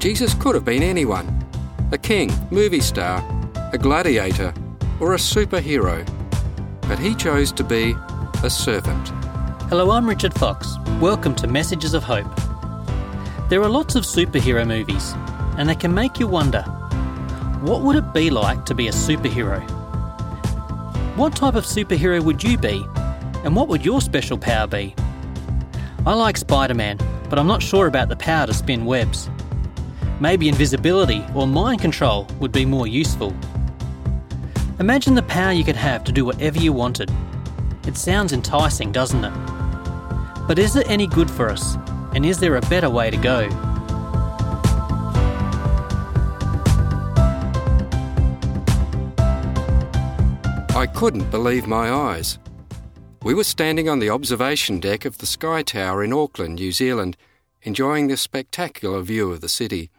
Jesus 0.00 0.32
could 0.32 0.54
have 0.54 0.64
been 0.64 0.82
anyone 0.82 1.28
a 1.92 1.98
king, 1.98 2.32
movie 2.50 2.80
star, 2.80 3.22
a 3.74 3.76
gladiator, 3.76 4.54
or 4.98 5.12
a 5.12 5.18
superhero. 5.18 6.08
But 6.88 6.98
he 6.98 7.14
chose 7.14 7.52
to 7.52 7.62
be 7.62 7.94
a 8.42 8.48
servant. 8.48 9.08
Hello, 9.68 9.90
I'm 9.90 10.08
Richard 10.08 10.32
Fox. 10.32 10.76
Welcome 11.02 11.34
to 11.34 11.46
Messages 11.46 11.92
of 11.92 12.02
Hope. 12.02 12.34
There 13.50 13.60
are 13.60 13.68
lots 13.68 13.94
of 13.94 14.04
superhero 14.04 14.66
movies, 14.66 15.12
and 15.58 15.68
they 15.68 15.74
can 15.74 15.92
make 15.92 16.18
you 16.18 16.26
wonder 16.26 16.62
what 17.60 17.82
would 17.82 17.96
it 17.96 18.14
be 18.14 18.30
like 18.30 18.64
to 18.66 18.74
be 18.74 18.88
a 18.88 18.92
superhero? 18.92 19.60
What 21.14 21.36
type 21.36 21.56
of 21.56 21.66
superhero 21.66 22.24
would 22.24 22.42
you 22.42 22.56
be, 22.56 22.82
and 23.44 23.54
what 23.54 23.68
would 23.68 23.84
your 23.84 24.00
special 24.00 24.38
power 24.38 24.66
be? 24.66 24.94
I 26.06 26.14
like 26.14 26.38
Spider 26.38 26.74
Man, 26.74 26.96
but 27.28 27.38
I'm 27.38 27.46
not 27.46 27.62
sure 27.62 27.86
about 27.86 28.08
the 28.08 28.16
power 28.16 28.46
to 28.46 28.54
spin 28.54 28.86
webs. 28.86 29.28
Maybe 30.20 30.50
invisibility 30.50 31.24
or 31.34 31.46
mind 31.46 31.80
control 31.80 32.26
would 32.40 32.52
be 32.52 32.66
more 32.66 32.86
useful. 32.86 33.34
Imagine 34.78 35.14
the 35.14 35.22
power 35.22 35.52
you 35.52 35.64
could 35.64 35.76
have 35.76 36.04
to 36.04 36.12
do 36.12 36.26
whatever 36.26 36.58
you 36.58 36.74
wanted. 36.74 37.10
It 37.86 37.96
sounds 37.96 38.34
enticing, 38.34 38.92
doesn't 38.92 39.24
it? 39.24 39.32
But 40.46 40.58
is 40.58 40.76
it 40.76 40.90
any 40.90 41.06
good 41.06 41.30
for 41.30 41.48
us? 41.48 41.76
And 42.14 42.26
is 42.26 42.38
there 42.38 42.56
a 42.56 42.60
better 42.60 42.90
way 42.90 43.10
to 43.10 43.16
go? 43.16 43.48
I 50.76 50.86
couldn't 50.94 51.30
believe 51.30 51.66
my 51.66 51.90
eyes. 51.90 52.38
We 53.22 53.32
were 53.32 53.44
standing 53.44 53.88
on 53.88 54.00
the 54.00 54.10
observation 54.10 54.80
deck 54.80 55.06
of 55.06 55.18
the 55.18 55.26
Sky 55.26 55.62
Tower 55.62 56.04
in 56.04 56.12
Auckland, 56.12 56.56
New 56.56 56.72
Zealand, 56.72 57.16
enjoying 57.62 58.08
this 58.08 58.20
spectacular 58.20 59.00
view 59.00 59.32
of 59.32 59.40
the 59.40 59.48
city. 59.48 59.90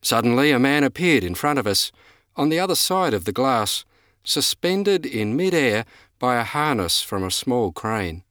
Suddenly, 0.00 0.52
a 0.52 0.58
man 0.58 0.84
appeared 0.84 1.24
in 1.24 1.34
front 1.34 1.58
of 1.58 1.66
us, 1.66 1.90
on 2.36 2.48
the 2.48 2.60
other 2.60 2.74
side 2.74 3.14
of 3.14 3.24
the 3.24 3.32
glass, 3.32 3.84
suspended 4.22 5.04
in 5.04 5.36
mid-air 5.36 5.84
by 6.18 6.36
a 6.36 6.44
harness 6.44 7.02
from 7.02 7.24
a 7.24 7.30
small 7.30 7.72
crane. 7.72 8.22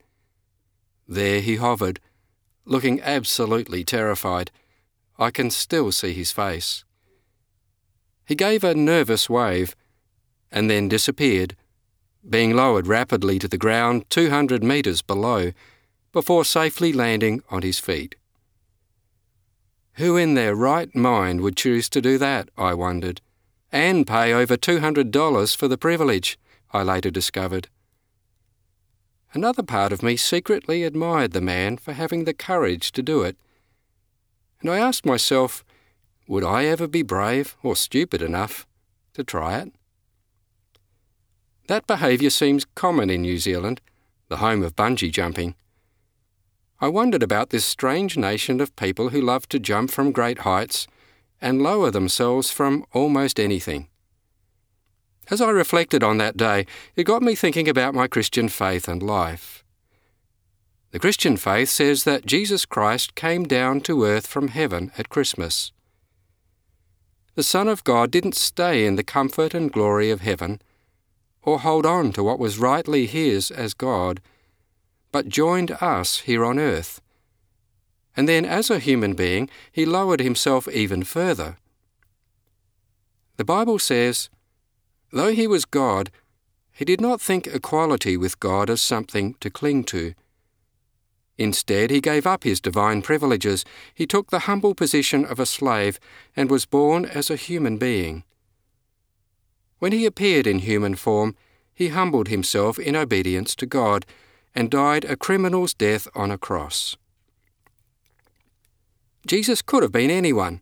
There 1.07 1.41
he 1.41 1.55
hovered, 1.55 1.99
looking 2.65 3.01
absolutely 3.01 3.83
terrified. 3.83 4.51
I 5.17 5.31
can 5.31 5.49
still 5.49 5.91
see 5.91 6.13
his 6.13 6.31
face. 6.31 6.83
He 8.25 8.35
gave 8.35 8.63
a 8.63 8.75
nervous 8.75 9.29
wave 9.29 9.75
and 10.51 10.69
then 10.69 10.89
disappeared, 10.89 11.55
being 12.29 12.55
lowered 12.55 12.87
rapidly 12.87 13.39
to 13.39 13.47
the 13.47 13.57
ground 13.57 14.09
200 14.09 14.63
metres 14.63 15.01
below 15.01 15.51
before 16.11 16.43
safely 16.43 16.91
landing 16.91 17.41
on 17.49 17.61
his 17.61 17.79
feet. 17.79 18.15
Who 19.97 20.15
in 20.15 20.35
their 20.35 20.55
right 20.55 20.93
mind 20.95 21.41
would 21.41 21.57
choose 21.57 21.89
to 21.89 22.01
do 22.01 22.19
that, 22.19 22.49
I 22.55 22.75
wondered, 22.75 23.19
and 23.71 24.05
pay 24.05 24.31
over 24.31 24.55
$200 24.55 25.55
for 25.55 25.67
the 25.67 25.77
privilege, 25.77 26.37
I 26.71 26.83
later 26.83 27.09
discovered. 27.09 27.67
Another 29.33 29.63
part 29.63 29.91
of 29.91 30.03
me 30.03 30.15
secretly 30.15 30.83
admired 30.83 31.31
the 31.31 31.41
man 31.41 31.77
for 31.77 31.93
having 31.93 32.25
the 32.25 32.33
courage 32.33 32.91
to 32.91 33.01
do 33.01 33.23
it. 33.23 33.37
And 34.61 34.69
I 34.69 34.77
asked 34.77 35.05
myself, 35.05 35.65
would 36.27 36.43
I 36.43 36.65
ever 36.65 36.87
be 36.87 37.01
brave 37.01 37.55
or 37.63 37.75
stupid 37.75 38.21
enough 38.21 38.67
to 39.13 39.23
try 39.23 39.57
it? 39.57 39.71
That 41.67 41.87
behaviour 41.87 42.29
seems 42.29 42.65
common 42.75 43.09
in 43.09 43.23
New 43.23 43.39
Zealand, 43.39 43.81
the 44.29 44.37
home 44.37 44.61
of 44.61 44.75
bungee 44.75 45.11
jumping. 45.11 45.55
I 46.79 46.89
wondered 46.89 47.23
about 47.23 47.49
this 47.49 47.65
strange 47.65 48.17
nation 48.17 48.61
of 48.61 48.75
people 48.75 49.09
who 49.09 49.19
love 49.19 49.49
to 49.49 49.59
jump 49.59 49.89
from 49.89 50.11
great 50.11 50.39
heights 50.39 50.87
and 51.41 51.61
lower 51.61 51.89
themselves 51.89 52.51
from 52.51 52.85
almost 52.93 53.39
anything. 53.39 53.87
As 55.29 55.41
I 55.41 55.49
reflected 55.49 56.03
on 56.03 56.17
that 56.19 56.37
day, 56.37 56.67
it 56.95 57.03
got 57.03 57.23
me 57.23 57.33
thinking 57.33 57.67
about 57.67 57.95
my 57.95 58.07
Christian 58.07 58.47
faith 58.47 58.87
and 58.87 59.01
life. 59.01 59.63
The 60.91 60.99
Christian 60.99 61.35
faith 61.35 61.69
says 61.69 62.03
that 62.05 62.25
Jesus 62.25 62.65
Christ 62.65 63.15
came 63.15 63.45
down 63.45 63.81
to 63.81 64.05
earth 64.05 64.27
from 64.27 64.49
heaven 64.49 64.91
at 64.97 65.09
Christmas. 65.09 65.71
The 67.35 67.43
Son 67.43 67.67
of 67.67 67.83
God 67.83 68.09
didn't 68.09 68.35
stay 68.35 68.85
in 68.85 68.95
the 68.95 69.03
comfort 69.03 69.53
and 69.53 69.71
glory 69.71 70.11
of 70.11 70.21
heaven, 70.21 70.61
or 71.41 71.59
hold 71.59 71.85
on 71.85 72.13
to 72.13 72.23
what 72.23 72.39
was 72.39 72.59
rightly 72.59 73.05
his 73.05 73.51
as 73.51 73.73
God 73.73 74.21
but 75.17 75.29
joined 75.29 75.71
us 75.81 76.19
here 76.19 76.45
on 76.45 76.59
earth. 76.59 77.01
And 78.15 78.29
then, 78.29 78.45
as 78.45 78.69
a 78.69 78.77
human 78.77 79.15
being, 79.15 79.49
he 79.71 79.83
lowered 79.83 80.19
himself 80.19 80.67
even 80.67 81.03
further. 81.03 81.57
The 83.37 83.43
Bible 83.43 83.79
says, 83.79 84.29
though 85.11 85.31
he 85.31 85.47
was 85.47 85.65
God, 85.65 86.11
he 86.71 86.85
did 86.85 87.01
not 87.01 87.19
think 87.19 87.47
equality 87.47 88.15
with 88.15 88.39
God 88.39 88.69
as 88.69 88.79
something 88.79 89.33
to 89.39 89.49
cling 89.49 89.85
to. 89.85 90.13
Instead, 91.35 91.89
he 91.89 91.99
gave 91.99 92.27
up 92.27 92.43
his 92.43 92.61
divine 92.61 93.01
privileges. 93.01 93.65
He 93.95 94.05
took 94.05 94.29
the 94.29 94.45
humble 94.45 94.75
position 94.75 95.25
of 95.25 95.39
a 95.39 95.47
slave 95.47 95.99
and 96.35 96.51
was 96.51 96.67
born 96.67 97.05
as 97.05 97.31
a 97.31 97.35
human 97.35 97.79
being. 97.79 98.23
When 99.79 99.93
he 99.93 100.05
appeared 100.05 100.45
in 100.45 100.59
human 100.59 100.93
form, 100.93 101.35
he 101.73 101.87
humbled 101.87 102.27
himself 102.27 102.77
in 102.77 102.95
obedience 102.95 103.55
to 103.55 103.65
God 103.65 104.05
and 104.57 104.71
died 104.71 105.05
a 105.05 105.15
criminal's 105.15 105.75
death 105.75 106.07
on 106.15 106.31
a 106.31 106.37
cross. 106.37 106.97
Jesus 109.27 109.61
could 109.61 109.83
have 109.83 109.91
been 109.91 110.09
anyone 110.09 110.61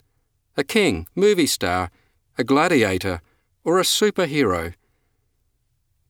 a 0.58 0.66
king, 0.66 1.08
movie 1.16 1.48
star, 1.48 1.90
a 2.38 2.44
gladiator, 2.44 3.22
or 3.64 3.80
a 3.80 3.84
superhero. 3.84 4.74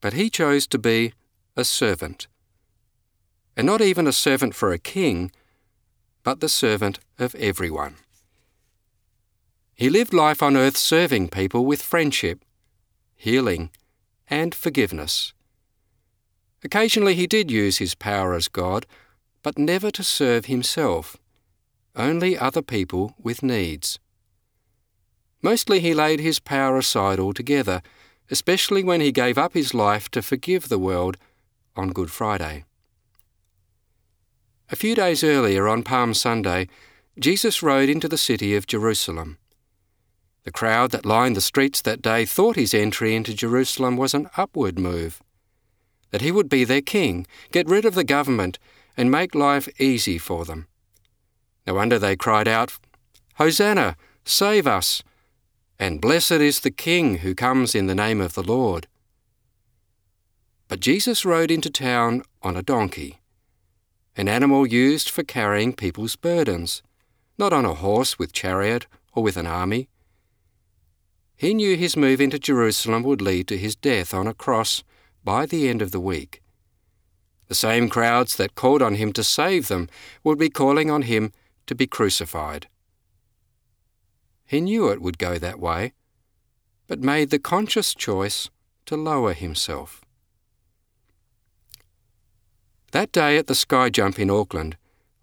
But 0.01 0.13
he 0.13 0.31
chose 0.31 0.65
to 0.67 0.79
be 0.79 1.13
a 1.55 1.63
servant. 1.63 2.27
And 3.55 3.67
not 3.67 3.81
even 3.81 4.07
a 4.07 4.11
servant 4.11 4.55
for 4.55 4.71
a 4.71 4.79
king, 4.79 5.31
but 6.23 6.39
the 6.39 6.49
servant 6.49 6.99
of 7.19 7.35
everyone. 7.35 7.97
He 9.75 9.91
lived 9.91 10.13
life 10.13 10.41
on 10.41 10.57
earth 10.57 10.77
serving 10.77 11.29
people 11.29 11.65
with 11.65 11.83
friendship, 11.83 12.43
healing, 13.15 13.69
and 14.27 14.55
forgiveness. 14.55 15.33
Occasionally 16.65 17.13
he 17.13 17.27
did 17.27 17.51
use 17.51 17.77
his 17.77 17.93
power 17.93 18.33
as 18.33 18.47
God, 18.47 18.87
but 19.43 19.59
never 19.59 19.91
to 19.91 20.03
serve 20.03 20.45
himself, 20.45 21.15
only 21.95 22.35
other 22.35 22.63
people 22.63 23.13
with 23.21 23.43
needs. 23.43 23.99
Mostly 25.43 25.79
he 25.79 25.93
laid 25.93 26.19
his 26.19 26.39
power 26.39 26.75
aside 26.79 27.19
altogether, 27.19 27.83
especially 28.31 28.83
when 28.83 28.99
he 28.99 29.11
gave 29.11 29.37
up 29.37 29.53
his 29.53 29.75
life 29.75 30.09
to 30.09 30.23
forgive 30.23 30.67
the 30.67 30.79
world 30.79 31.17
on 31.75 31.93
Good 31.93 32.09
Friday. 32.09 32.65
A 34.71 34.75
few 34.75 34.95
days 34.95 35.23
earlier, 35.23 35.67
on 35.67 35.83
Palm 35.83 36.15
Sunday, 36.15 36.67
Jesus 37.19 37.61
rode 37.61 37.89
into 37.89 38.07
the 38.07 38.17
city 38.17 38.55
of 38.55 38.65
Jerusalem. 38.65 39.37
The 40.45 40.51
crowd 40.51 40.89
that 40.91 41.05
lined 41.05 41.35
the 41.35 41.41
streets 41.41 41.79
that 41.81 42.01
day 42.01 42.25
thought 42.25 42.55
his 42.55 42.73
entry 42.73 43.15
into 43.15 43.35
Jerusalem 43.35 43.97
was 43.97 44.15
an 44.15 44.31
upward 44.35 44.79
move 44.79 45.21
that 46.11 46.21
he 46.21 46.31
would 46.31 46.49
be 46.49 46.63
their 46.63 46.81
king, 46.81 47.25
get 47.51 47.67
rid 47.67 47.85
of 47.85 47.95
the 47.95 48.03
government, 48.03 48.59
and 48.97 49.11
make 49.11 49.35
life 49.35 49.67
easy 49.79 50.17
for 50.17 50.45
them. 50.45 50.67
No 51.67 51.73
wonder 51.73 51.97
they 51.97 52.15
cried 52.15 52.47
out, 52.47 52.77
Hosanna, 53.35 53.95
save 54.23 54.67
us! 54.67 55.03
And 55.77 55.99
blessed 55.99 56.31
is 56.31 56.61
the 56.61 56.71
King 56.71 57.17
who 57.17 57.35
comes 57.35 57.75
in 57.75 57.87
the 57.87 57.95
name 57.95 58.21
of 58.21 58.33
the 58.33 58.43
Lord. 58.43 58.87
But 60.67 60.79
Jesus 60.79 61.25
rode 61.25 61.51
into 61.51 61.69
town 61.69 62.23
on 62.41 62.55
a 62.55 62.63
donkey, 62.63 63.19
an 64.15 64.29
animal 64.29 64.65
used 64.65 65.09
for 65.09 65.23
carrying 65.23 65.73
people's 65.73 66.15
burdens, 66.15 66.81
not 67.37 67.51
on 67.51 67.65
a 67.65 67.73
horse 67.73 68.17
with 68.17 68.31
chariot 68.31 68.87
or 69.13 69.21
with 69.21 69.35
an 69.35 69.45
army. 69.45 69.89
He 71.35 71.53
knew 71.53 71.75
his 71.75 71.97
move 71.97 72.21
into 72.21 72.39
Jerusalem 72.39 73.03
would 73.03 73.21
lead 73.21 73.47
to 73.49 73.57
his 73.57 73.75
death 73.75 74.13
on 74.13 74.27
a 74.27 74.33
cross 74.33 74.83
by 75.25 75.45
the 75.45 75.67
end 75.67 75.81
of 75.81 75.91
the 75.91 75.99
week. 75.99 76.41
The 77.47 77.55
same 77.55 77.89
crowds 77.89 78.37
that 78.37 78.55
called 78.55 78.81
on 78.81 78.95
him 78.95 79.11
to 79.13 79.23
save 79.23 79.67
them 79.67 79.89
would 80.23 80.37
be 80.37 80.49
calling 80.49 80.89
on 80.89 81.01
him 81.01 81.33
to 81.67 81.75
be 81.75 81.87
crucified. 81.87 82.67
He 84.45 84.61
knew 84.61 84.89
it 84.89 85.01
would 85.01 85.17
go 85.17 85.37
that 85.39 85.59
way, 85.59 85.93
but 86.87 86.99
made 86.99 87.31
the 87.31 87.39
conscious 87.39 87.95
choice 87.95 88.49
to 88.85 88.95
lower 88.95 89.33
himself. 89.33 90.01
That 92.91 93.11
day 93.11 93.37
at 93.37 93.47
the 93.47 93.55
sky 93.55 93.89
jump 93.89 94.19
in 94.19 94.29
Auckland, 94.29 94.77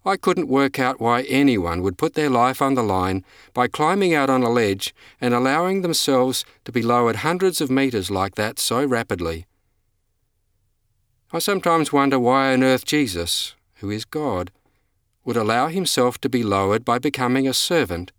I 0.05 0.17
couldn't 0.17 0.49
work 0.49 0.79
out 0.79 0.99
why 0.99 1.21
anyone 1.23 1.81
would 1.81 1.97
put 1.97 2.13
their 2.13 2.29
life 2.29 2.61
on 2.61 2.73
the 2.73 2.83
line 2.83 3.23
by 3.53 3.69
climbing 3.69 4.13
out 4.13 4.29
on 4.29 4.43
a 4.43 4.49
ledge 4.49 4.93
and 5.21 5.33
allowing 5.33 5.81
themselves 5.81 6.43
to 6.65 6.73
be 6.73 6.81
lowered 6.81 7.17
hundreds 7.17 7.61
of 7.61 7.71
metres 7.71 8.11
like 8.11 8.35
that 8.35 8.59
so 8.59 8.85
rapidly. 8.85 9.45
I 11.35 11.39
sometimes 11.39 11.91
wonder 11.91 12.19
why 12.19 12.53
on 12.53 12.61
earth 12.61 12.85
Jesus, 12.85 13.55
who 13.77 13.89
is 13.89 14.05
God, 14.05 14.51
would 15.25 15.35
allow 15.35 15.67
himself 15.67 16.21
to 16.21 16.29
be 16.29 16.43
lowered 16.43 16.85
by 16.85 16.99
becoming 16.99 17.47
a 17.47 17.53
servant 17.55 18.11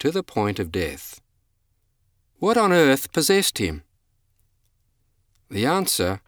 to 0.00 0.10
the 0.10 0.24
point 0.24 0.58
of 0.58 0.72
death. 0.72 1.20
What 2.40 2.56
on 2.56 2.72
earth 2.72 3.12
possessed 3.12 3.58
him? 3.58 3.84
The 5.48 5.64
answer 5.64 6.20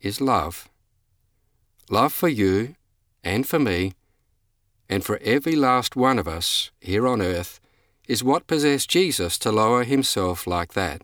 is 0.00 0.20
love. 0.20 0.68
Love 1.90 2.12
for 2.12 2.28
you 2.28 2.76
and 3.24 3.44
for 3.46 3.58
me 3.58 3.92
and 4.88 5.04
for 5.04 5.18
every 5.22 5.56
last 5.56 5.96
one 5.96 6.18
of 6.18 6.28
us 6.28 6.70
here 6.80 7.08
on 7.08 7.20
earth 7.20 7.58
is 8.06 8.22
what 8.22 8.46
possessed 8.46 8.88
Jesus 8.88 9.36
to 9.38 9.50
lower 9.50 9.82
himself 9.82 10.46
like 10.46 10.74
that. 10.74 11.02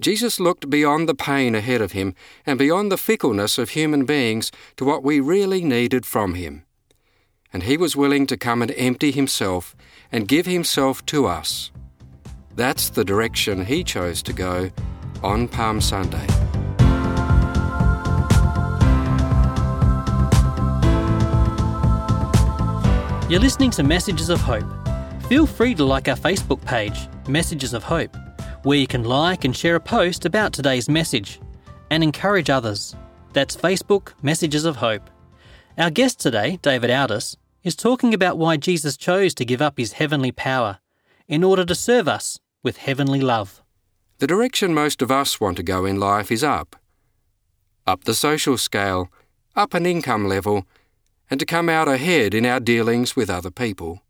Jesus 0.00 0.40
looked 0.40 0.70
beyond 0.70 1.08
the 1.08 1.14
pain 1.14 1.54
ahead 1.54 1.82
of 1.82 1.92
him 1.92 2.14
and 2.46 2.58
beyond 2.58 2.90
the 2.90 2.96
fickleness 2.96 3.58
of 3.58 3.70
human 3.70 4.06
beings 4.06 4.50
to 4.76 4.84
what 4.84 5.04
we 5.04 5.20
really 5.20 5.62
needed 5.62 6.06
from 6.06 6.34
him. 6.34 6.64
And 7.52 7.64
he 7.64 7.76
was 7.76 7.96
willing 7.96 8.26
to 8.28 8.36
come 8.36 8.62
and 8.62 8.72
empty 8.76 9.10
himself 9.10 9.76
and 10.10 10.26
give 10.26 10.46
himself 10.46 11.04
to 11.06 11.26
us. 11.26 11.70
That's 12.56 12.88
the 12.88 13.04
direction 13.04 13.66
he 13.66 13.84
chose 13.84 14.22
to 14.22 14.32
go 14.32 14.70
on 15.22 15.48
Palm 15.48 15.80
Sunday. 15.80 16.26
You're 23.28 23.40
listening 23.40 23.70
to 23.72 23.82
Messages 23.82 24.28
of 24.30 24.40
Hope. 24.40 24.64
Feel 25.28 25.46
free 25.46 25.74
to 25.76 25.84
like 25.84 26.08
our 26.08 26.16
Facebook 26.16 26.64
page, 26.64 26.98
Messages 27.28 27.74
of 27.74 27.84
Hope, 27.84 28.16
where 28.62 28.78
you 28.78 28.86
can 28.86 29.04
like 29.04 29.44
and 29.44 29.56
share 29.56 29.76
a 29.76 29.80
post 29.80 30.24
about 30.24 30.52
today's 30.52 30.88
message 30.88 31.40
and 31.90 32.02
encourage 32.02 32.50
others. 32.50 32.94
That's 33.32 33.56
Facebook 33.56 34.12
Messages 34.22 34.64
of 34.64 34.76
Hope. 34.76 35.08
Our 35.78 35.90
guest 35.90 36.20
today, 36.20 36.58
David 36.62 36.90
Altus, 36.90 37.36
is 37.62 37.74
talking 37.74 38.12
about 38.12 38.38
why 38.38 38.56
Jesus 38.56 38.96
chose 38.96 39.34
to 39.34 39.44
give 39.44 39.62
up 39.62 39.78
his 39.78 39.92
heavenly 39.92 40.32
power 40.32 40.78
in 41.28 41.44
order 41.44 41.64
to 41.64 41.74
serve 41.74 42.08
us 42.08 42.38
with 42.62 42.78
heavenly 42.78 43.20
love. 43.20 43.62
The 44.18 44.26
direction 44.26 44.74
most 44.74 45.00
of 45.00 45.10
us 45.10 45.40
want 45.40 45.56
to 45.56 45.62
go 45.62 45.86
in 45.86 45.98
life 45.98 46.30
is 46.30 46.44
up. 46.44 46.76
Up 47.86 48.04
the 48.04 48.14
social 48.14 48.58
scale, 48.58 49.10
up 49.56 49.72
an 49.72 49.86
income 49.86 50.28
level, 50.28 50.66
and 51.30 51.40
to 51.40 51.46
come 51.46 51.68
out 51.68 51.88
ahead 51.88 52.34
in 52.34 52.44
our 52.44 52.60
dealings 52.60 53.16
with 53.16 53.30
other 53.30 53.50
people. 53.50 54.02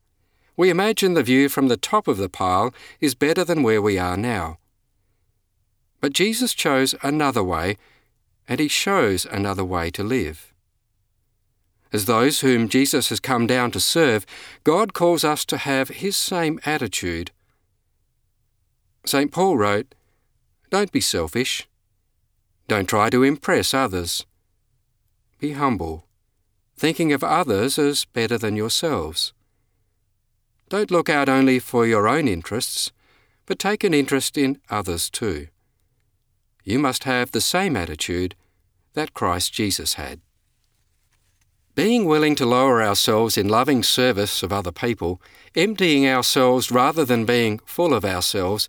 We 0.61 0.69
imagine 0.69 1.15
the 1.15 1.23
view 1.23 1.49
from 1.49 1.69
the 1.69 1.79
top 1.79 2.07
of 2.07 2.19
the 2.19 2.29
pile 2.29 2.75
is 3.01 3.15
better 3.15 3.45
than 3.45 3.63
where 3.63 3.81
we 3.81 3.97
are 3.97 4.19
now. 4.19 4.59
But 6.03 6.13
Jesus 6.13 6.53
chose 6.53 6.95
another 7.03 7.43
way, 7.43 7.79
and 8.47 8.61
he 8.61 8.69
shows 8.69 9.25
another 9.25 9.65
way 9.65 9.89
to 9.93 10.05
live. 10.05 10.53
As 11.95 12.05
those 12.05 12.41
whom 12.41 12.69
Jesus 12.69 13.09
has 13.09 13.21
come 13.21 13.47
down 13.47 13.71
to 13.71 13.81
serve, 13.81 14.27
God 14.63 14.93
calls 14.93 15.25
us 15.25 15.47
to 15.47 15.57
have 15.57 15.89
his 15.89 16.15
same 16.15 16.61
attitude. 16.67 17.31
St. 19.07 19.33
Paul 19.33 19.57
wrote, 19.57 19.95
Don't 20.69 20.93
be 20.93 21.01
selfish. 21.01 21.67
Don't 22.69 22.87
try 22.87 23.09
to 23.09 23.23
impress 23.23 23.73
others. 23.73 24.27
Be 25.39 25.53
humble 25.53 26.05
thinking 26.77 27.15
of 27.15 27.25
others 27.25 27.79
as 27.79 28.05
better 28.05 28.37
than 28.37 28.57
yourselves. 28.57 29.33
Don't 30.71 30.93
look 30.93 31.09
out 31.09 31.29
only 31.29 31.59
for 31.59 31.85
your 31.85 32.07
own 32.07 32.29
interests, 32.29 32.93
but 33.45 33.59
take 33.59 33.83
an 33.83 33.93
interest 33.93 34.39
in 34.39 34.61
others 34.71 35.11
too. 35.11 35.49
You 36.63 36.79
must 36.79 37.03
have 37.03 37.33
the 37.33 37.41
same 37.41 37.77
attitude 37.77 38.37
that 38.95 39.13
Christ 39.13 39.53
Jesus 39.53 39.95
had. 39.95 40.21
Being 41.75 42.05
willing 42.05 42.37
to 42.37 42.47
lower 42.47 42.81
ourselves 42.81 43.37
in 43.37 43.49
loving 43.49 43.83
service 43.83 44.45
of 44.45 44.53
other 44.53 44.71
people, 44.71 45.21
emptying 45.57 46.07
ourselves 46.07 46.71
rather 46.71 47.05
than 47.05 47.25
being 47.25 47.59
full 47.65 47.93
of 47.93 48.05
ourselves, 48.05 48.69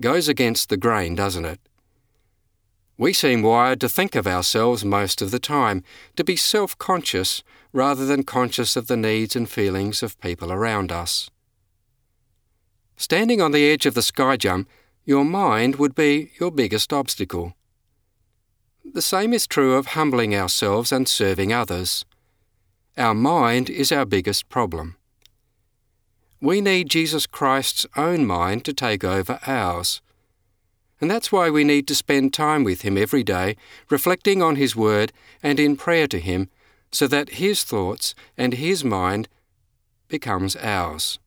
goes 0.00 0.28
against 0.28 0.70
the 0.70 0.78
grain, 0.78 1.14
doesn't 1.14 1.44
it? 1.44 1.60
We 2.96 3.12
seem 3.12 3.42
wired 3.42 3.80
to 3.82 3.90
think 3.90 4.14
of 4.14 4.26
ourselves 4.26 4.86
most 4.86 5.20
of 5.20 5.30
the 5.30 5.38
time, 5.38 5.84
to 6.16 6.24
be 6.24 6.36
self 6.36 6.78
conscious 6.78 7.42
rather 7.74 8.06
than 8.06 8.22
conscious 8.22 8.74
of 8.74 8.86
the 8.86 8.96
needs 8.96 9.36
and 9.36 9.50
feelings 9.50 10.02
of 10.02 10.18
people 10.18 10.50
around 10.50 10.90
us. 10.90 11.28
Standing 13.02 13.40
on 13.40 13.50
the 13.50 13.68
edge 13.68 13.84
of 13.84 13.94
the 13.94 14.00
sky 14.00 14.36
jump, 14.36 14.68
your 15.04 15.24
mind 15.24 15.74
would 15.74 15.92
be 15.96 16.30
your 16.38 16.52
biggest 16.52 16.92
obstacle. 16.92 17.56
The 18.84 19.02
same 19.02 19.32
is 19.32 19.48
true 19.48 19.74
of 19.74 19.86
humbling 19.86 20.36
ourselves 20.36 20.92
and 20.92 21.08
serving 21.08 21.52
others. 21.52 22.04
Our 22.96 23.12
mind 23.12 23.68
is 23.68 23.90
our 23.90 24.04
biggest 24.04 24.48
problem. 24.48 24.94
We 26.40 26.60
need 26.60 26.90
Jesus 26.90 27.26
Christ's 27.26 27.86
own 27.96 28.24
mind 28.24 28.64
to 28.66 28.72
take 28.72 29.02
over 29.02 29.40
ours. 29.48 30.00
And 31.00 31.10
that's 31.10 31.32
why 31.32 31.50
we 31.50 31.64
need 31.64 31.88
to 31.88 31.96
spend 31.96 32.32
time 32.32 32.62
with 32.62 32.82
Him 32.82 32.96
every 32.96 33.24
day, 33.24 33.56
reflecting 33.90 34.40
on 34.44 34.54
His 34.54 34.76
Word 34.76 35.12
and 35.42 35.58
in 35.58 35.74
prayer 35.74 36.06
to 36.06 36.20
Him, 36.20 36.50
so 36.92 37.08
that 37.08 37.40
His 37.40 37.64
thoughts 37.64 38.14
and 38.38 38.54
His 38.54 38.84
mind 38.84 39.28
becomes 40.06 40.54
ours. 40.54 41.18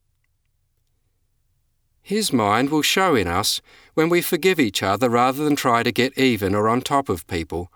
His 2.06 2.32
mind 2.32 2.70
will 2.70 2.82
show 2.82 3.16
in 3.16 3.26
us 3.26 3.60
when 3.94 4.08
we 4.08 4.22
forgive 4.22 4.60
each 4.60 4.80
other 4.80 5.10
rather 5.10 5.42
than 5.42 5.56
try 5.56 5.82
to 5.82 5.90
get 5.90 6.16
even 6.16 6.54
or 6.54 6.68
on 6.68 6.80
top 6.80 7.08
of 7.08 7.26
people, 7.26 7.72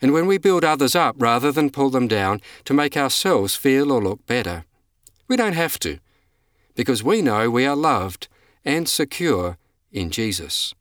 and 0.00 0.14
when 0.14 0.26
we 0.26 0.38
build 0.38 0.64
others 0.64 0.94
up 0.94 1.16
rather 1.18 1.52
than 1.52 1.68
pull 1.68 1.90
them 1.90 2.08
down 2.08 2.40
to 2.64 2.72
make 2.72 2.96
ourselves 2.96 3.54
feel 3.54 3.92
or 3.92 4.02
look 4.02 4.24
better. 4.24 4.64
We 5.28 5.36
don't 5.36 5.52
have 5.52 5.78
to, 5.80 5.98
because 6.74 7.02
we 7.02 7.20
know 7.20 7.50
we 7.50 7.66
are 7.66 7.76
loved 7.76 8.28
and 8.64 8.88
secure 8.88 9.58
in 9.92 10.08
Jesus. 10.08 10.74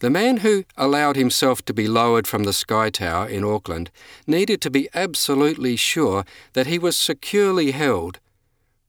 The 0.00 0.10
man 0.10 0.38
who 0.38 0.64
allowed 0.76 1.16
himself 1.16 1.64
to 1.64 1.72
be 1.72 1.88
lowered 1.88 2.26
from 2.26 2.44
the 2.44 2.52
Sky 2.52 2.90
Tower 2.90 3.26
in 3.26 3.42
Auckland 3.42 3.90
needed 4.26 4.60
to 4.60 4.70
be 4.70 4.90
absolutely 4.92 5.76
sure 5.76 6.26
that 6.52 6.66
he 6.66 6.78
was 6.78 6.94
securely 6.94 7.70
held 7.70 8.20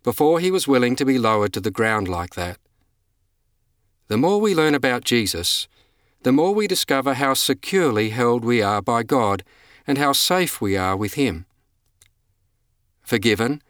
before 0.04 0.40
he 0.40 0.52
was 0.52 0.68
willing 0.68 0.96
to 0.98 1.06
be 1.06 1.18
lowered 1.18 1.54
to 1.54 1.62
the 1.62 1.72
ground 1.72 2.08
like 2.08 2.36
that. 2.36 2.58
The 4.08 4.18
more 4.18 4.40
we 4.40 4.54
learn 4.54 4.76
about 4.76 5.06
Jesus, 5.06 5.68
the 6.24 6.32
more 6.32 6.54
we 6.54 6.68
discover 6.68 7.16
how 7.16 7.34
securely 7.34 8.10
held 8.10 8.44
we 8.44 8.62
are 8.62 8.82
by 8.82 9.04
God 9.04 9.44
and 9.88 9.98
how 9.98 10.14
safe 10.14 10.62
we 10.62 10.76
are 10.76 10.96
with 10.96 11.14
Him. 11.14 11.46
Forgiven, 13.02 13.62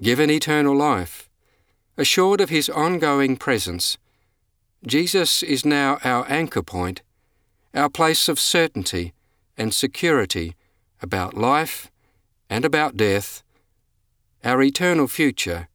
given 0.00 0.30
eternal 0.30 0.76
life, 0.76 1.28
assured 1.96 2.40
of 2.40 2.50
His 2.50 2.68
ongoing 2.68 3.36
presence, 3.36 3.96
Jesus 4.84 5.42
is 5.42 5.64
now 5.64 5.98
our 6.04 6.26
anchor 6.28 6.62
point, 6.62 7.02
our 7.72 7.88
place 7.88 8.28
of 8.28 8.38
certainty 8.38 9.12
and 9.56 9.72
security 9.72 10.54
about 11.00 11.34
life 11.34 11.90
and 12.50 12.64
about 12.64 12.96
death, 12.96 13.43
our 14.44 14.62
eternal 14.62 15.08
future, 15.08 15.68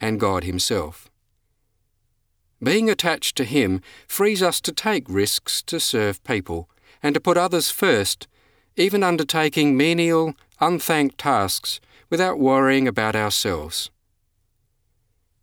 and 0.00 0.20
God 0.20 0.44
Himself. 0.44 1.10
Being 2.62 2.90
attached 2.90 3.36
to 3.36 3.44
Him 3.44 3.80
frees 4.06 4.42
us 4.42 4.60
to 4.62 4.72
take 4.72 5.08
risks 5.08 5.62
to 5.62 5.80
serve 5.80 6.22
people 6.24 6.68
and 7.02 7.14
to 7.14 7.20
put 7.20 7.38
others 7.38 7.70
first, 7.70 8.28
even 8.76 9.02
undertaking 9.02 9.76
menial, 9.76 10.34
unthanked 10.60 11.16
tasks 11.16 11.80
without 12.10 12.38
worrying 12.38 12.86
about 12.86 13.16
ourselves. 13.16 13.90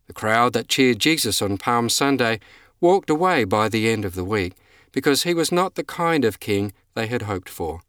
The 0.06 0.14
crowd 0.14 0.54
that 0.54 0.70
cheered 0.70 1.00
Jesus 1.00 1.42
on 1.42 1.58
Palm 1.58 1.90
Sunday 1.90 2.40
walked 2.80 3.10
away 3.10 3.44
by 3.46 3.68
the 3.68 3.90
end 3.90 4.06
of 4.06 4.14
the 4.14 4.24
week 4.24 4.54
because 4.92 5.24
he 5.24 5.34
was 5.34 5.52
not 5.52 5.76
the 5.76 5.84
kind 5.84 6.24
of 6.24 6.40
king 6.40 6.72
they 6.94 7.08
had 7.08 7.24
hoped 7.24 7.50
for. 7.50 7.82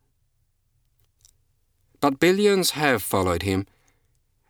But 2.00 2.20
billions 2.20 2.70
have 2.70 3.02
followed 3.02 3.42
him 3.42 3.66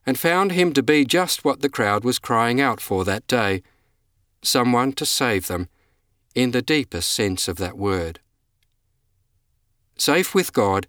and 0.09 0.19
found 0.19 0.53
him 0.53 0.73
to 0.73 0.83
be 0.83 1.05
just 1.05 1.45
what 1.45 1.61
the 1.61 1.69
crowd 1.69 2.03
was 2.03 2.19
crying 2.19 2.63
out 2.63 2.81
for 2.81 3.05
that 3.05 3.27
day 3.27 3.63
someone 4.41 4.91
to 4.91 5.05
save 5.05 5.49
them 5.49 5.69
in 6.35 6.53
the 6.53 6.63
deepest 6.63 7.13
sense 7.13 7.47
of 7.47 7.59
that 7.59 7.77
word. 7.77 8.19
Safe 9.99 10.35
with 10.35 10.55
God, 10.55 10.87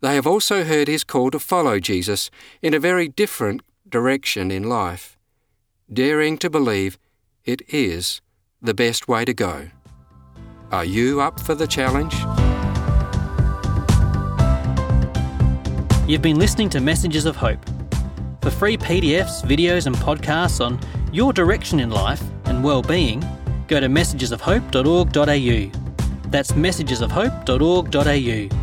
they 0.00 0.14
have 0.14 0.26
also 0.26 0.64
heard 0.64 0.88
his 0.88 1.04
call 1.04 1.30
to 1.32 1.38
follow 1.38 1.78
Jesus 1.78 2.30
in 2.62 2.72
a 2.72 2.80
very 2.80 3.08
different 3.08 3.60
direction 3.86 4.50
in 4.50 4.62
life, 4.62 5.18
daring 5.92 6.38
to 6.38 6.48
believe 6.48 6.96
it 7.44 7.60
is 7.68 8.22
the 8.62 8.72
best 8.72 9.06
way 9.06 9.26
to 9.26 9.34
go. 9.34 9.68
Are 10.72 10.86
you 10.86 11.20
up 11.20 11.40
for 11.40 11.54
the 11.54 11.66
challenge? 11.66 12.14
You've 16.08 16.22
been 16.22 16.38
listening 16.38 16.70
to 16.70 16.80
Messages 16.80 17.26
of 17.26 17.36
Hope. 17.36 17.66
For 18.42 18.50
free 18.50 18.76
PDFs, 18.76 19.42
videos, 19.44 19.86
and 19.86 19.94
podcasts 19.96 20.62
on 20.64 20.78
your 21.12 21.32
direction 21.32 21.80
in 21.80 21.90
life 21.90 22.22
and 22.46 22.64
well-being, 22.64 23.20
go 23.68 23.78
to 23.80 23.88
messagesofhope.org.au. 23.88 26.30
That's 26.30 26.52
messagesofhope.org.au. 26.52 28.56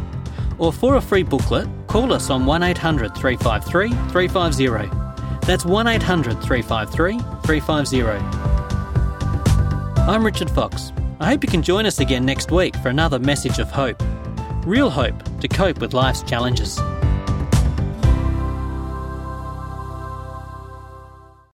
Or 0.57 0.73
for 0.73 0.95
a 0.95 1.01
free 1.01 1.21
booklet, 1.23 1.67
call 1.87 2.11
us 2.11 2.31
on 2.31 2.45
1800 2.45 3.15
353 3.15 3.89
350 3.89 4.89
That's 5.45 5.65
1 5.65 5.87
800 5.87 6.41
353 6.41 7.19
350. 7.43 8.07
I'm 10.01 10.25
Richard 10.25 10.49
Fox. 10.49 10.91
I 11.19 11.27
hope 11.27 11.43
you 11.43 11.49
can 11.49 11.61
join 11.61 11.85
us 11.85 11.99
again 11.99 12.25
next 12.25 12.49
week 12.51 12.75
for 12.77 12.89
another 12.89 13.19
message 13.19 13.59
of 13.59 13.69
hope. 13.69 14.01
Real 14.65 14.89
hope 14.89 15.21
to 15.39 15.47
cope 15.47 15.77
with 15.79 15.93
life's 15.93 16.23
challenges. 16.23 16.79